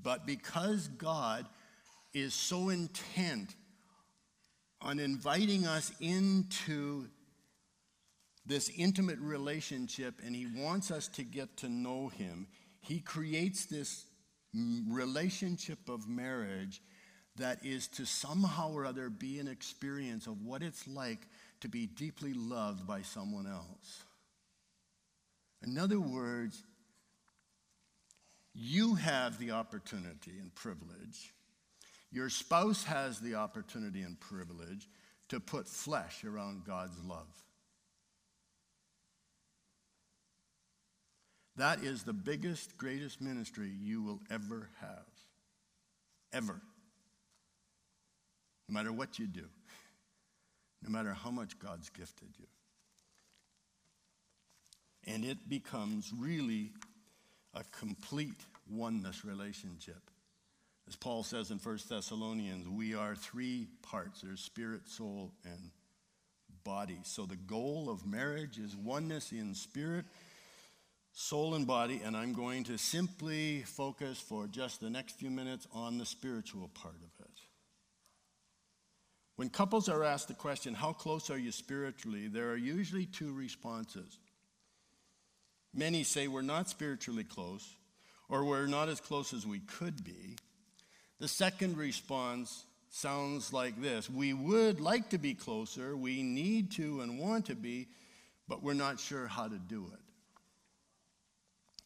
[0.04, 1.48] but because God
[2.14, 3.56] is so intent
[4.82, 7.06] on inviting us into
[8.46, 12.48] this intimate relationship and he wants us to get to know him.
[12.80, 14.06] He creates this
[14.90, 16.82] relationship of marriage
[17.36, 21.28] that is to somehow or other be an experience of what it's like
[21.62, 24.04] to be deeply loved by someone else.
[25.66, 26.64] In other words,
[28.54, 31.34] you have the opportunity and privilege
[32.12, 34.88] your spouse has the opportunity and privilege
[35.30, 37.28] to put flesh around God's love.
[41.58, 45.06] That is the biggest, greatest ministry you will ever have.
[46.32, 46.62] Ever.
[48.70, 49.46] No matter what you do,
[50.84, 52.46] no matter how much God's gifted you.
[55.12, 56.72] And it becomes really
[57.54, 60.12] a complete oneness relationship.
[60.88, 65.72] As Paul says in 1 Thessalonians, we are three parts there's spirit, soul, and
[66.64, 67.00] body.
[67.04, 70.06] So the goal of marriage is oneness in spirit,
[71.12, 72.02] soul, and body.
[72.04, 76.70] And I'm going to simply focus for just the next few minutes on the spiritual
[76.70, 77.32] part of it.
[79.36, 82.28] When couples are asked the question, How close are you spiritually?
[82.28, 84.20] there are usually two responses.
[85.74, 87.76] Many say we're not spiritually close,
[88.30, 90.38] or we're not as close as we could be.
[91.20, 97.02] The second response sounds like this We would like to be closer, we need to
[97.02, 97.88] and want to be,
[98.48, 100.00] but we're not sure how to do it.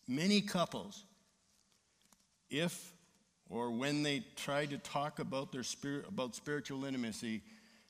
[0.07, 1.03] Many couples,
[2.49, 2.91] if
[3.49, 7.41] or when they try to talk about their spirit about spiritual intimacy,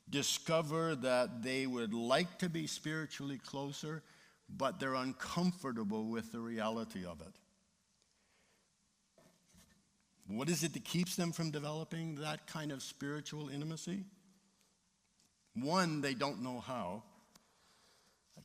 [0.10, 4.02] discover that they would like to be spiritually closer,
[4.50, 7.34] but they're uncomfortable with the reality of it.
[10.28, 14.06] What is it that keeps them from developing that kind of spiritual intimacy?
[15.54, 17.04] One, they don't know how,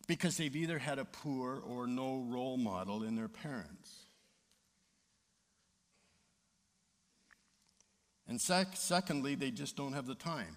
[0.09, 4.07] because they've either had a poor or no role model in their parents.
[8.29, 10.57] And sec- secondly, they just don't have the time.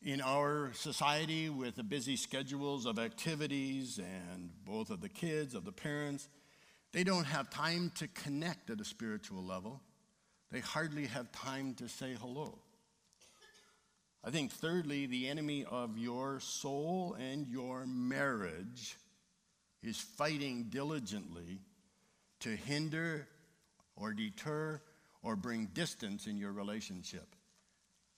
[0.00, 5.64] In our society, with the busy schedules of activities and both of the kids, of
[5.64, 6.28] the parents,
[6.92, 9.82] they don't have time to connect at a spiritual level.
[10.50, 12.58] They hardly have time to say hello.
[14.24, 18.96] I think, thirdly, the enemy of your soul and your marriage
[19.82, 21.60] is fighting diligently
[22.40, 23.28] to hinder
[23.96, 24.80] or deter
[25.22, 27.34] or bring distance in your relationship.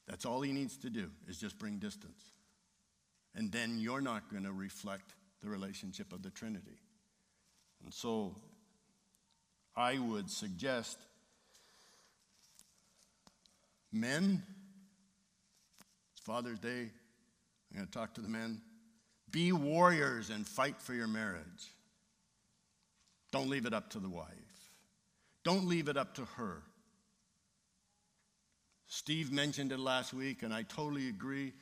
[0.06, 2.32] That's all he needs to do, is just bring distance.
[3.34, 6.78] And then you're not going to reflect the relationship of the Trinity.
[7.84, 8.36] And so
[9.76, 10.98] I would suggest
[13.92, 14.42] Men,
[16.12, 16.90] it's Father's Day.
[17.70, 18.60] I'm going to talk to the men.
[19.30, 21.74] Be warriors and fight for your marriage.
[23.32, 24.26] Don't leave it up to the wife.
[25.44, 26.62] Don't leave it up to her.
[28.86, 31.52] Steve mentioned it last week, and I totally agree.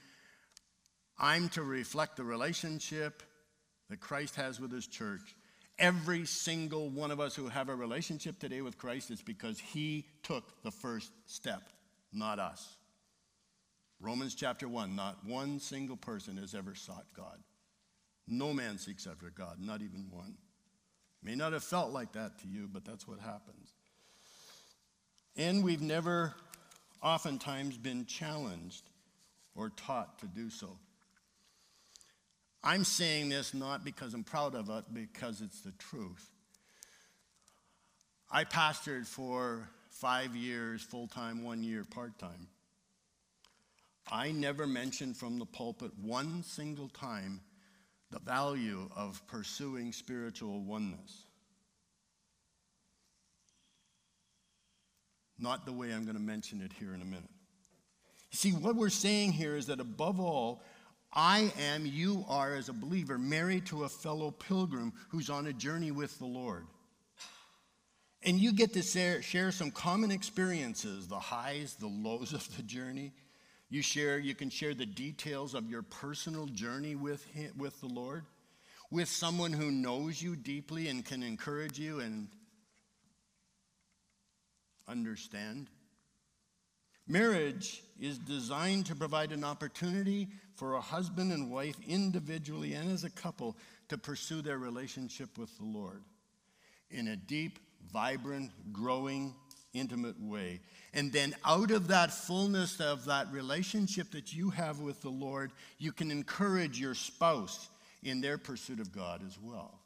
[1.19, 3.23] I'm to reflect the relationship
[3.91, 5.35] that Christ has with his church.
[5.79, 10.07] Every single one of us who have a relationship today with Christ is because he
[10.23, 11.63] took the first step
[12.13, 12.77] not us.
[14.01, 17.39] Romans chapter 1 not one single person has ever sought God.
[18.27, 20.37] No man seeks after God, not even one.
[21.23, 23.73] May not have felt like that to you, but that's what happens.
[25.37, 26.35] And we've never,
[27.03, 28.85] oftentimes, been challenged
[29.55, 30.79] or taught to do so.
[32.63, 36.29] I'm saying this not because I'm proud of it, because it's the truth.
[38.31, 39.69] I pastored for
[40.01, 42.49] five years full time, one year part time.
[44.11, 47.41] I never mentioned from the pulpit one single time
[48.11, 51.25] the value of pursuing spiritual oneness.
[55.39, 57.31] Not the way I'm going to mention it here in a minute.
[58.31, 60.63] See, what we're saying here is that above all,
[61.13, 65.53] I am, you are, as a believer, married to a fellow pilgrim who's on a
[65.53, 66.67] journey with the Lord.
[68.25, 73.13] And you get to share, some common experiences, the highs, the lows of the journey.
[73.71, 77.87] You share, you can share the details of your personal journey with him, with the
[77.87, 78.25] Lord,
[78.91, 82.29] with someone who knows you deeply and can encourage you and
[84.89, 85.69] understand.
[87.07, 93.05] Marriage is designed to provide an opportunity for a husband and wife individually and as
[93.05, 93.57] a couple
[93.89, 96.03] to pursue their relationship with the Lord
[96.91, 97.59] in a deep,
[97.93, 99.35] vibrant, growing,
[99.75, 100.61] intimate way.
[100.95, 105.53] And then out of that fullness of that relationship that you have with the Lord,
[105.79, 107.69] you can encourage your spouse
[108.03, 109.79] in their pursuit of God as well.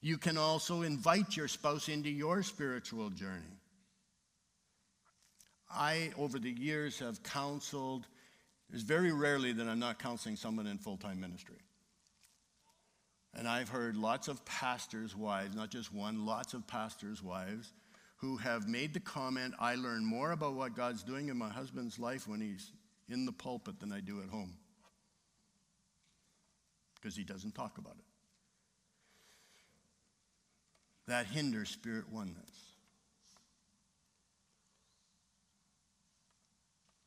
[0.00, 3.58] You can also invite your spouse into your spiritual journey.
[5.70, 8.06] I, over the years, have counseled.
[8.72, 11.56] It's very rarely that I'm not counseling someone in full time ministry.
[13.42, 17.72] And I've heard lots of pastors' wives, not just one, lots of pastors' wives,
[18.18, 21.98] who have made the comment I learn more about what God's doing in my husband's
[21.98, 22.70] life when he's
[23.08, 24.54] in the pulpit than I do at home.
[26.94, 28.04] Because he doesn't talk about it.
[31.08, 32.76] That hinders spirit oneness.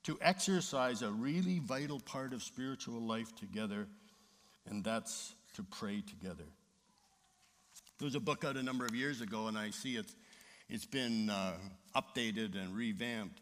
[0.04, 3.88] To exercise a really vital part of spiritual life together,
[4.68, 6.46] and that's to pray together.
[7.98, 10.06] There was a book out a number of years ago, and I see it,
[10.70, 11.54] it's been uh,
[11.96, 13.40] updated and revamped.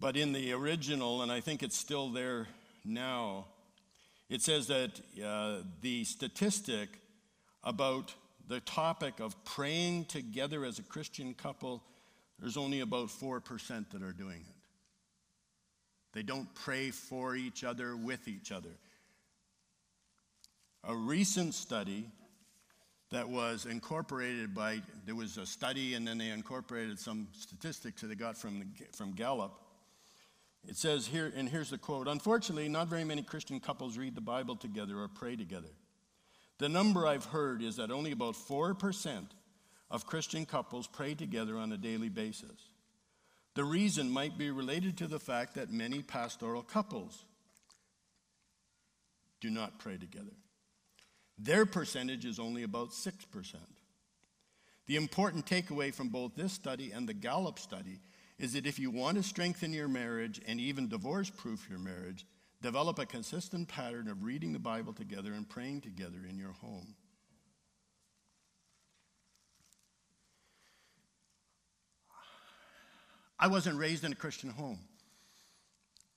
[0.00, 2.48] But in the original, and I think it's still there
[2.84, 3.46] now,
[4.28, 6.88] it says that uh, the statistic
[7.62, 8.14] about
[8.48, 11.82] the topic of praying together as a Christian couple,
[12.40, 14.54] there's only about 4% that are doing it.
[16.12, 18.70] They don't pray for each other, with each other.
[20.84, 22.06] A recent study
[23.10, 28.08] that was incorporated by, there was a study and then they incorporated some statistics that
[28.08, 29.52] they got from, from Gallup.
[30.66, 34.20] It says here, and here's the quote Unfortunately, not very many Christian couples read the
[34.20, 35.70] Bible together or pray together.
[36.58, 39.26] The number I've heard is that only about 4%
[39.90, 42.68] of Christian couples pray together on a daily basis.
[43.54, 47.24] The reason might be related to the fact that many pastoral couples
[49.40, 50.36] do not pray together.
[51.42, 53.54] Their percentage is only about 6%.
[54.86, 58.00] The important takeaway from both this study and the Gallup study
[58.38, 62.26] is that if you want to strengthen your marriage and even divorce proof your marriage,
[62.62, 66.94] Develop a consistent pattern of reading the Bible together and praying together in your home.
[73.38, 74.80] I wasn't raised in a Christian home.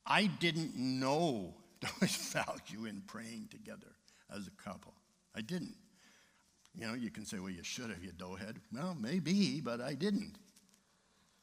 [0.05, 3.95] I didn't know there was value in praying together
[4.29, 4.93] as a couple.
[5.35, 5.75] I didn't.
[6.75, 8.55] You know, you can say, well, you should have, you doughhead.
[8.73, 10.35] Well, maybe, but I didn't.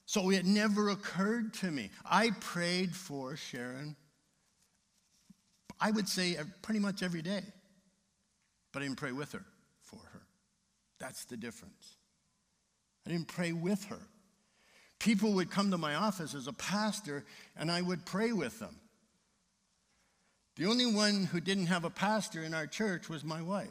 [0.06, 1.90] So it never occurred to me.
[2.04, 3.96] I prayed for Sharon
[5.80, 7.42] I would say pretty much every day.
[8.72, 9.44] But I didn't pray with her
[9.82, 10.22] for her.
[10.98, 11.96] That's the difference.
[13.06, 14.00] I didn't pray with her.
[14.98, 17.24] People would come to my office as a pastor,
[17.56, 18.76] and I would pray with them.
[20.60, 23.70] The only one who didn't have a pastor in our church was my wife.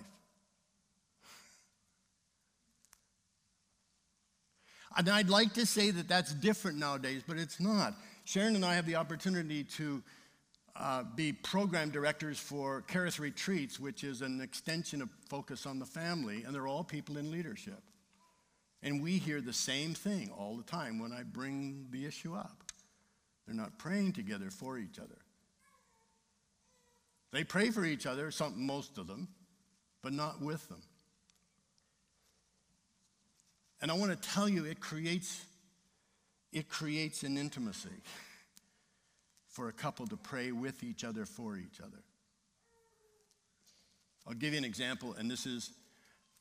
[4.98, 7.94] And I'd like to say that that's different nowadays, but it's not.
[8.26, 10.02] Sharon and I have the opportunity to
[10.76, 15.86] uh, be program directors for Charis Retreats, which is an extension of Focus on the
[15.86, 17.84] Family, and they're all people in leadership.
[18.82, 22.64] And we hear the same thing all the time when I bring the issue up.
[23.46, 25.20] They're not praying together for each other.
[27.32, 29.28] They pray for each other, some, most of them,
[30.02, 30.82] but not with them.
[33.82, 35.46] And I want to tell you, it creates,
[36.52, 38.02] it creates an intimacy
[39.48, 42.04] for a couple to pray with each other for each other.
[44.28, 45.72] I'll give you an example, and this is,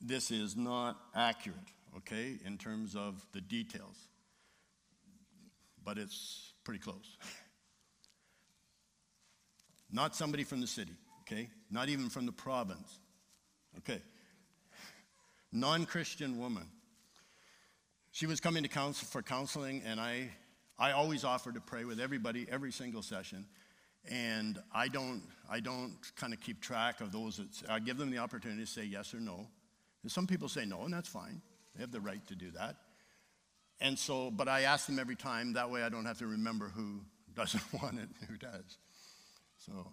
[0.00, 1.56] this is not accurate,
[1.98, 3.96] okay, in terms of the details,
[5.84, 7.16] but it's pretty close.
[9.90, 12.98] Not somebody from the city, okay, not even from the province,
[13.78, 14.00] okay.
[15.50, 16.66] Non Christian woman.
[18.10, 20.30] She was coming to counsel for counseling, and I
[20.78, 23.46] I always offer to pray with everybody every single session.
[24.08, 27.38] And I don't, I don't kind of keep track of those.
[27.38, 29.46] That, I give them the opportunity to say yes or no.
[30.02, 31.42] And some people say no, and that's fine.
[31.74, 32.76] They have the right to do that.
[33.80, 35.54] And so, but I ask them every time.
[35.54, 37.00] That way I don't have to remember who
[37.34, 38.78] doesn't want it and who does.
[39.68, 39.92] So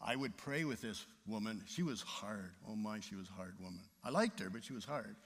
[0.00, 1.62] I would pray with this woman.
[1.66, 2.52] She was hard.
[2.68, 3.80] Oh my, she was a hard woman.
[4.04, 5.16] I liked her, but she was hard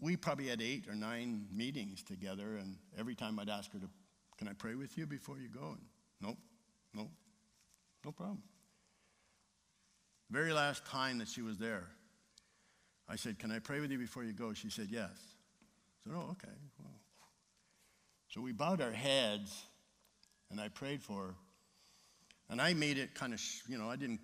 [0.00, 3.88] we probably had eight or nine meetings together, and every time I'd ask her to,
[4.36, 5.70] Can I pray with you before you go?
[5.70, 5.80] And
[6.20, 6.38] nope,
[6.94, 7.10] nope,
[8.04, 8.42] no problem.
[10.30, 11.84] Very last time that she was there,
[13.08, 14.52] I said, Can I pray with you before you go?
[14.52, 15.10] She said, Yes.
[15.10, 16.54] I said, Oh, okay.
[16.78, 16.92] Well.
[18.28, 19.64] So we bowed our heads,
[20.50, 21.34] and I prayed for her.
[22.50, 24.20] And I made it kind of, you know, I didn't,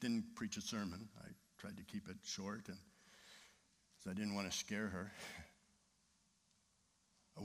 [0.00, 1.08] didn't preach a sermon.
[1.22, 1.28] I
[1.58, 2.66] tried to keep it short.
[2.68, 2.76] And
[4.00, 5.12] because I didn't want to scare her.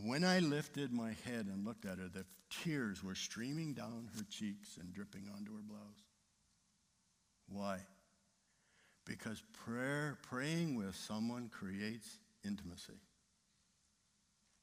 [0.04, 2.26] When I lifted my head and looked at her, the
[2.64, 6.04] tears were streaming down her cheeks and dripping onto her blouse.
[7.48, 7.80] Why?
[9.06, 13.00] Because prayer, praying with someone creates intimacy.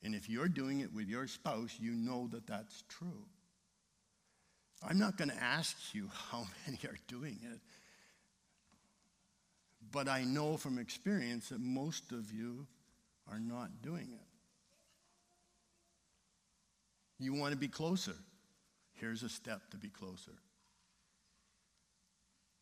[0.02, 3.24] And if you're doing it with your spouse, you know that that's true.
[4.86, 7.60] I'm not going to ask you how many are doing it.
[9.92, 12.66] But I know from experience that most of you
[13.30, 14.26] are not doing it.
[17.18, 18.16] You want to be closer.
[18.94, 20.32] Here's a step to be closer.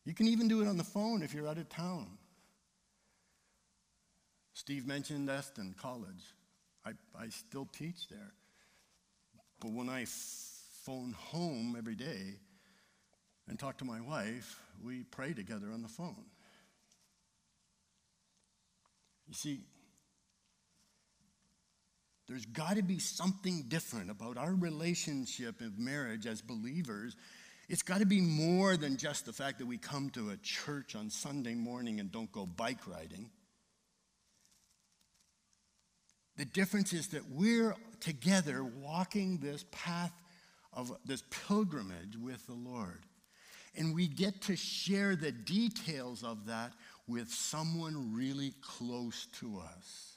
[0.04, 2.06] You can even do it on the phone if you're out of town.
[4.52, 6.34] Steve mentioned Eston College.
[6.84, 8.32] I, I still teach there.
[9.60, 10.06] But when I
[10.84, 12.38] phone home every day
[13.48, 16.24] and talk to my wife, we pray together on the phone.
[19.28, 19.60] You see,
[22.26, 27.16] there's got to be something different about our relationship of marriage as believers.
[27.68, 30.96] It's got to be more than just the fact that we come to a church
[30.96, 33.30] on Sunday morning and don't go bike riding.
[36.40, 40.22] The difference is that we're together walking this path
[40.72, 43.02] of this pilgrimage with the Lord.
[43.76, 46.72] And we get to share the details of that
[47.06, 50.14] with someone really close to us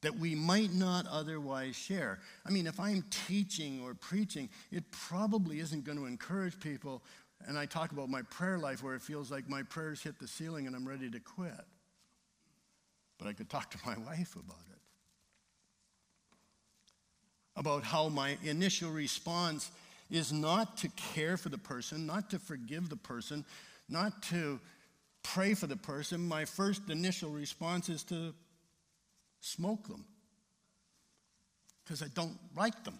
[0.00, 2.20] that we might not otherwise share.
[2.46, 7.02] I mean, if I'm teaching or preaching, it probably isn't going to encourage people.
[7.46, 10.26] And I talk about my prayer life where it feels like my prayers hit the
[10.26, 11.66] ceiling and I'm ready to quit.
[13.18, 14.78] But I could talk to my wife about it.
[17.56, 19.70] About how my initial response
[20.10, 23.44] is not to care for the person, not to forgive the person,
[23.88, 24.60] not to
[25.22, 26.28] pray for the person.
[26.28, 28.34] My first initial response is to
[29.40, 30.04] smoke them
[31.82, 32.98] because I don't like them.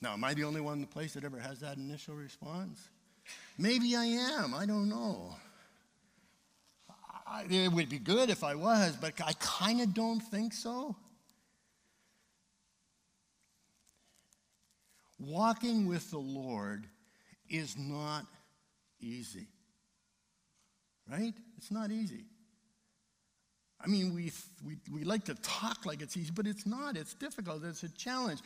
[0.00, 2.88] Now, am I the only one in the place that ever has that initial response?
[3.56, 4.52] Maybe I am.
[4.52, 5.36] I don't know.
[7.32, 10.96] I, it would be good if I was, but I kind of don't think so.
[15.18, 16.86] Walking with the Lord
[17.48, 18.26] is not
[19.00, 19.46] easy.
[21.10, 21.32] Right?
[21.56, 22.24] It's not easy.
[23.80, 24.30] I mean, we,
[24.64, 26.96] we, we like to talk like it's easy, but it's not.
[26.96, 27.64] It's difficult.
[27.64, 28.40] It's a challenge.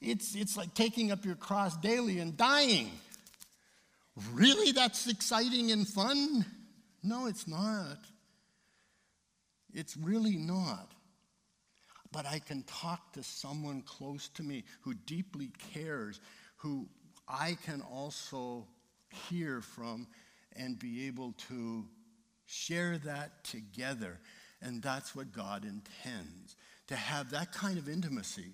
[0.00, 2.90] It's, it's like taking up your cross daily and dying.
[4.32, 4.72] Really?
[4.72, 6.44] That's exciting and fun?
[7.02, 7.98] No, it's not.
[9.72, 10.92] It's really not.
[12.10, 16.20] But I can talk to someone close to me who deeply cares,
[16.56, 16.86] who
[17.26, 18.66] I can also
[19.30, 20.06] hear from
[20.54, 21.86] and be able to
[22.44, 24.18] share that together.
[24.60, 26.56] And that's what God intends
[26.88, 28.52] to have that kind of intimacy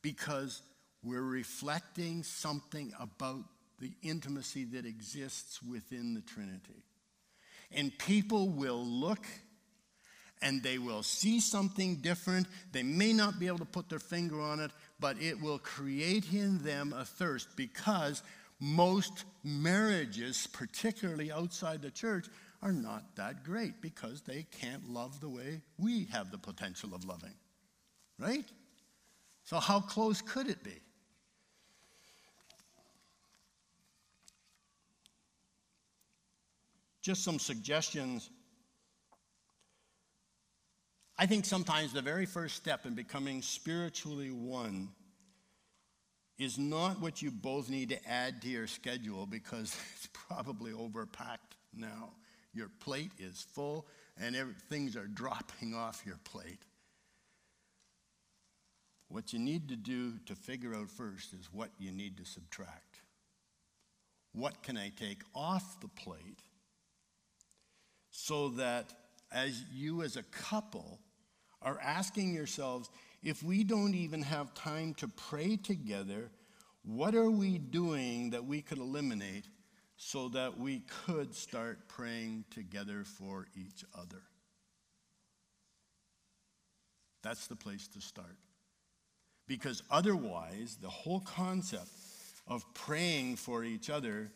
[0.00, 0.62] because
[1.02, 3.44] we're reflecting something about
[3.80, 6.82] the intimacy that exists within the Trinity.
[7.70, 9.26] And people will look
[10.42, 12.46] and they will see something different.
[12.72, 14.70] They may not be able to put their finger on it,
[15.00, 18.22] but it will create in them a thirst because
[18.60, 22.26] most marriages, particularly outside the church,
[22.62, 27.04] are not that great because they can't love the way we have the potential of
[27.04, 27.34] loving.
[28.18, 28.44] Right?
[29.44, 30.80] So, how close could it be?
[37.02, 38.30] Just some suggestions.
[41.16, 44.88] I think sometimes the very first step in becoming spiritually one
[46.38, 51.54] is not what you both need to add to your schedule because it's probably overpacked
[51.72, 52.10] now.
[52.52, 53.86] Your plate is full
[54.20, 54.36] and
[54.68, 56.62] things are dropping off your plate.
[59.08, 63.00] What you need to do to figure out first is what you need to subtract.
[64.32, 66.40] What can I take off the plate
[68.10, 68.92] so that
[69.30, 70.98] as you as a couple
[71.64, 72.90] are asking yourselves,
[73.22, 76.30] if we don't even have time to pray together,
[76.84, 79.46] what are we doing that we could eliminate
[79.96, 84.22] so that we could start praying together for each other.
[87.22, 88.36] That's the place to start.
[89.46, 91.88] Because otherwise, the whole concept
[92.46, 94.30] of praying for each other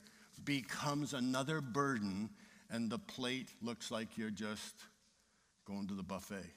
[0.44, 2.30] becomes another burden,
[2.70, 4.74] and the plate looks like you're just
[5.66, 6.54] going to the buffet.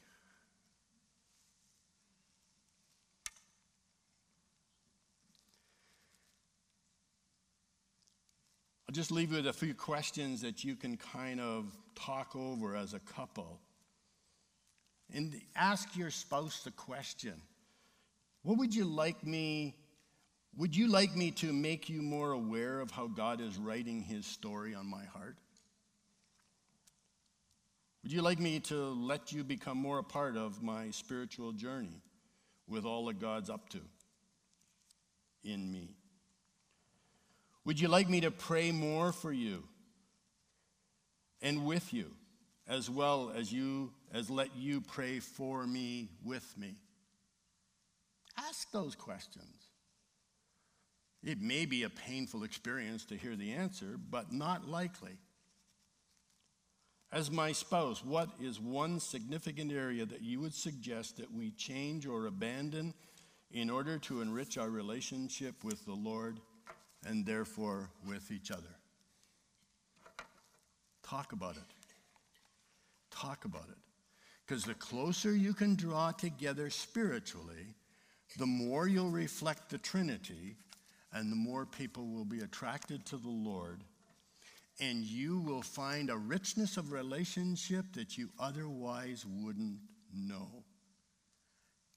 [8.91, 11.65] I'll just leave you with a few questions that you can kind of
[11.95, 13.61] talk over as a couple.
[15.13, 17.41] And ask your spouse the question
[18.43, 19.77] What would you like me?
[20.57, 24.25] Would you like me to make you more aware of how God is writing his
[24.25, 25.37] story on my heart?
[28.03, 32.01] Would you like me to let you become more a part of my spiritual journey
[32.67, 33.79] with all that God's up to
[35.45, 35.90] in me?
[37.65, 39.63] Would you like me to pray more for you
[41.41, 42.11] and with you,
[42.67, 46.75] as well as you as let you pray for me with me?
[48.37, 49.71] Ask those questions.
[51.23, 55.17] It may be a painful experience to hear the answer, but not likely.
[57.11, 62.07] As my spouse, what is one significant area that you would suggest that we change
[62.07, 62.93] or abandon
[63.51, 66.39] in order to enrich our relationship with the Lord
[67.05, 68.75] and therefore with each other.
[71.03, 71.63] talk about it.
[73.09, 73.77] Talk about it.
[74.45, 77.75] Because the closer you can draw together spiritually,
[78.37, 80.55] the more you'll reflect the Trinity,
[81.13, 83.83] and the more people will be attracted to the Lord.
[84.79, 89.79] And you will find a richness of relationship that you otherwise wouldn't
[90.13, 90.63] know.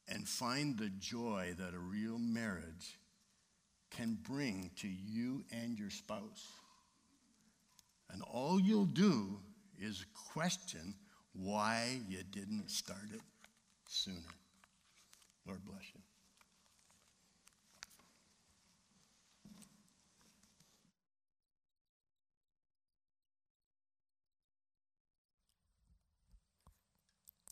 [0.08, 2.98] And find the joy that a real marriage
[3.96, 6.48] can bring to you and your spouse.
[8.10, 9.38] And all you'll do
[9.80, 10.94] is question
[11.32, 13.20] why you didn't start it
[13.88, 14.16] sooner.
[15.46, 16.00] Lord bless you.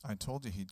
[0.05, 0.61] I told you he'd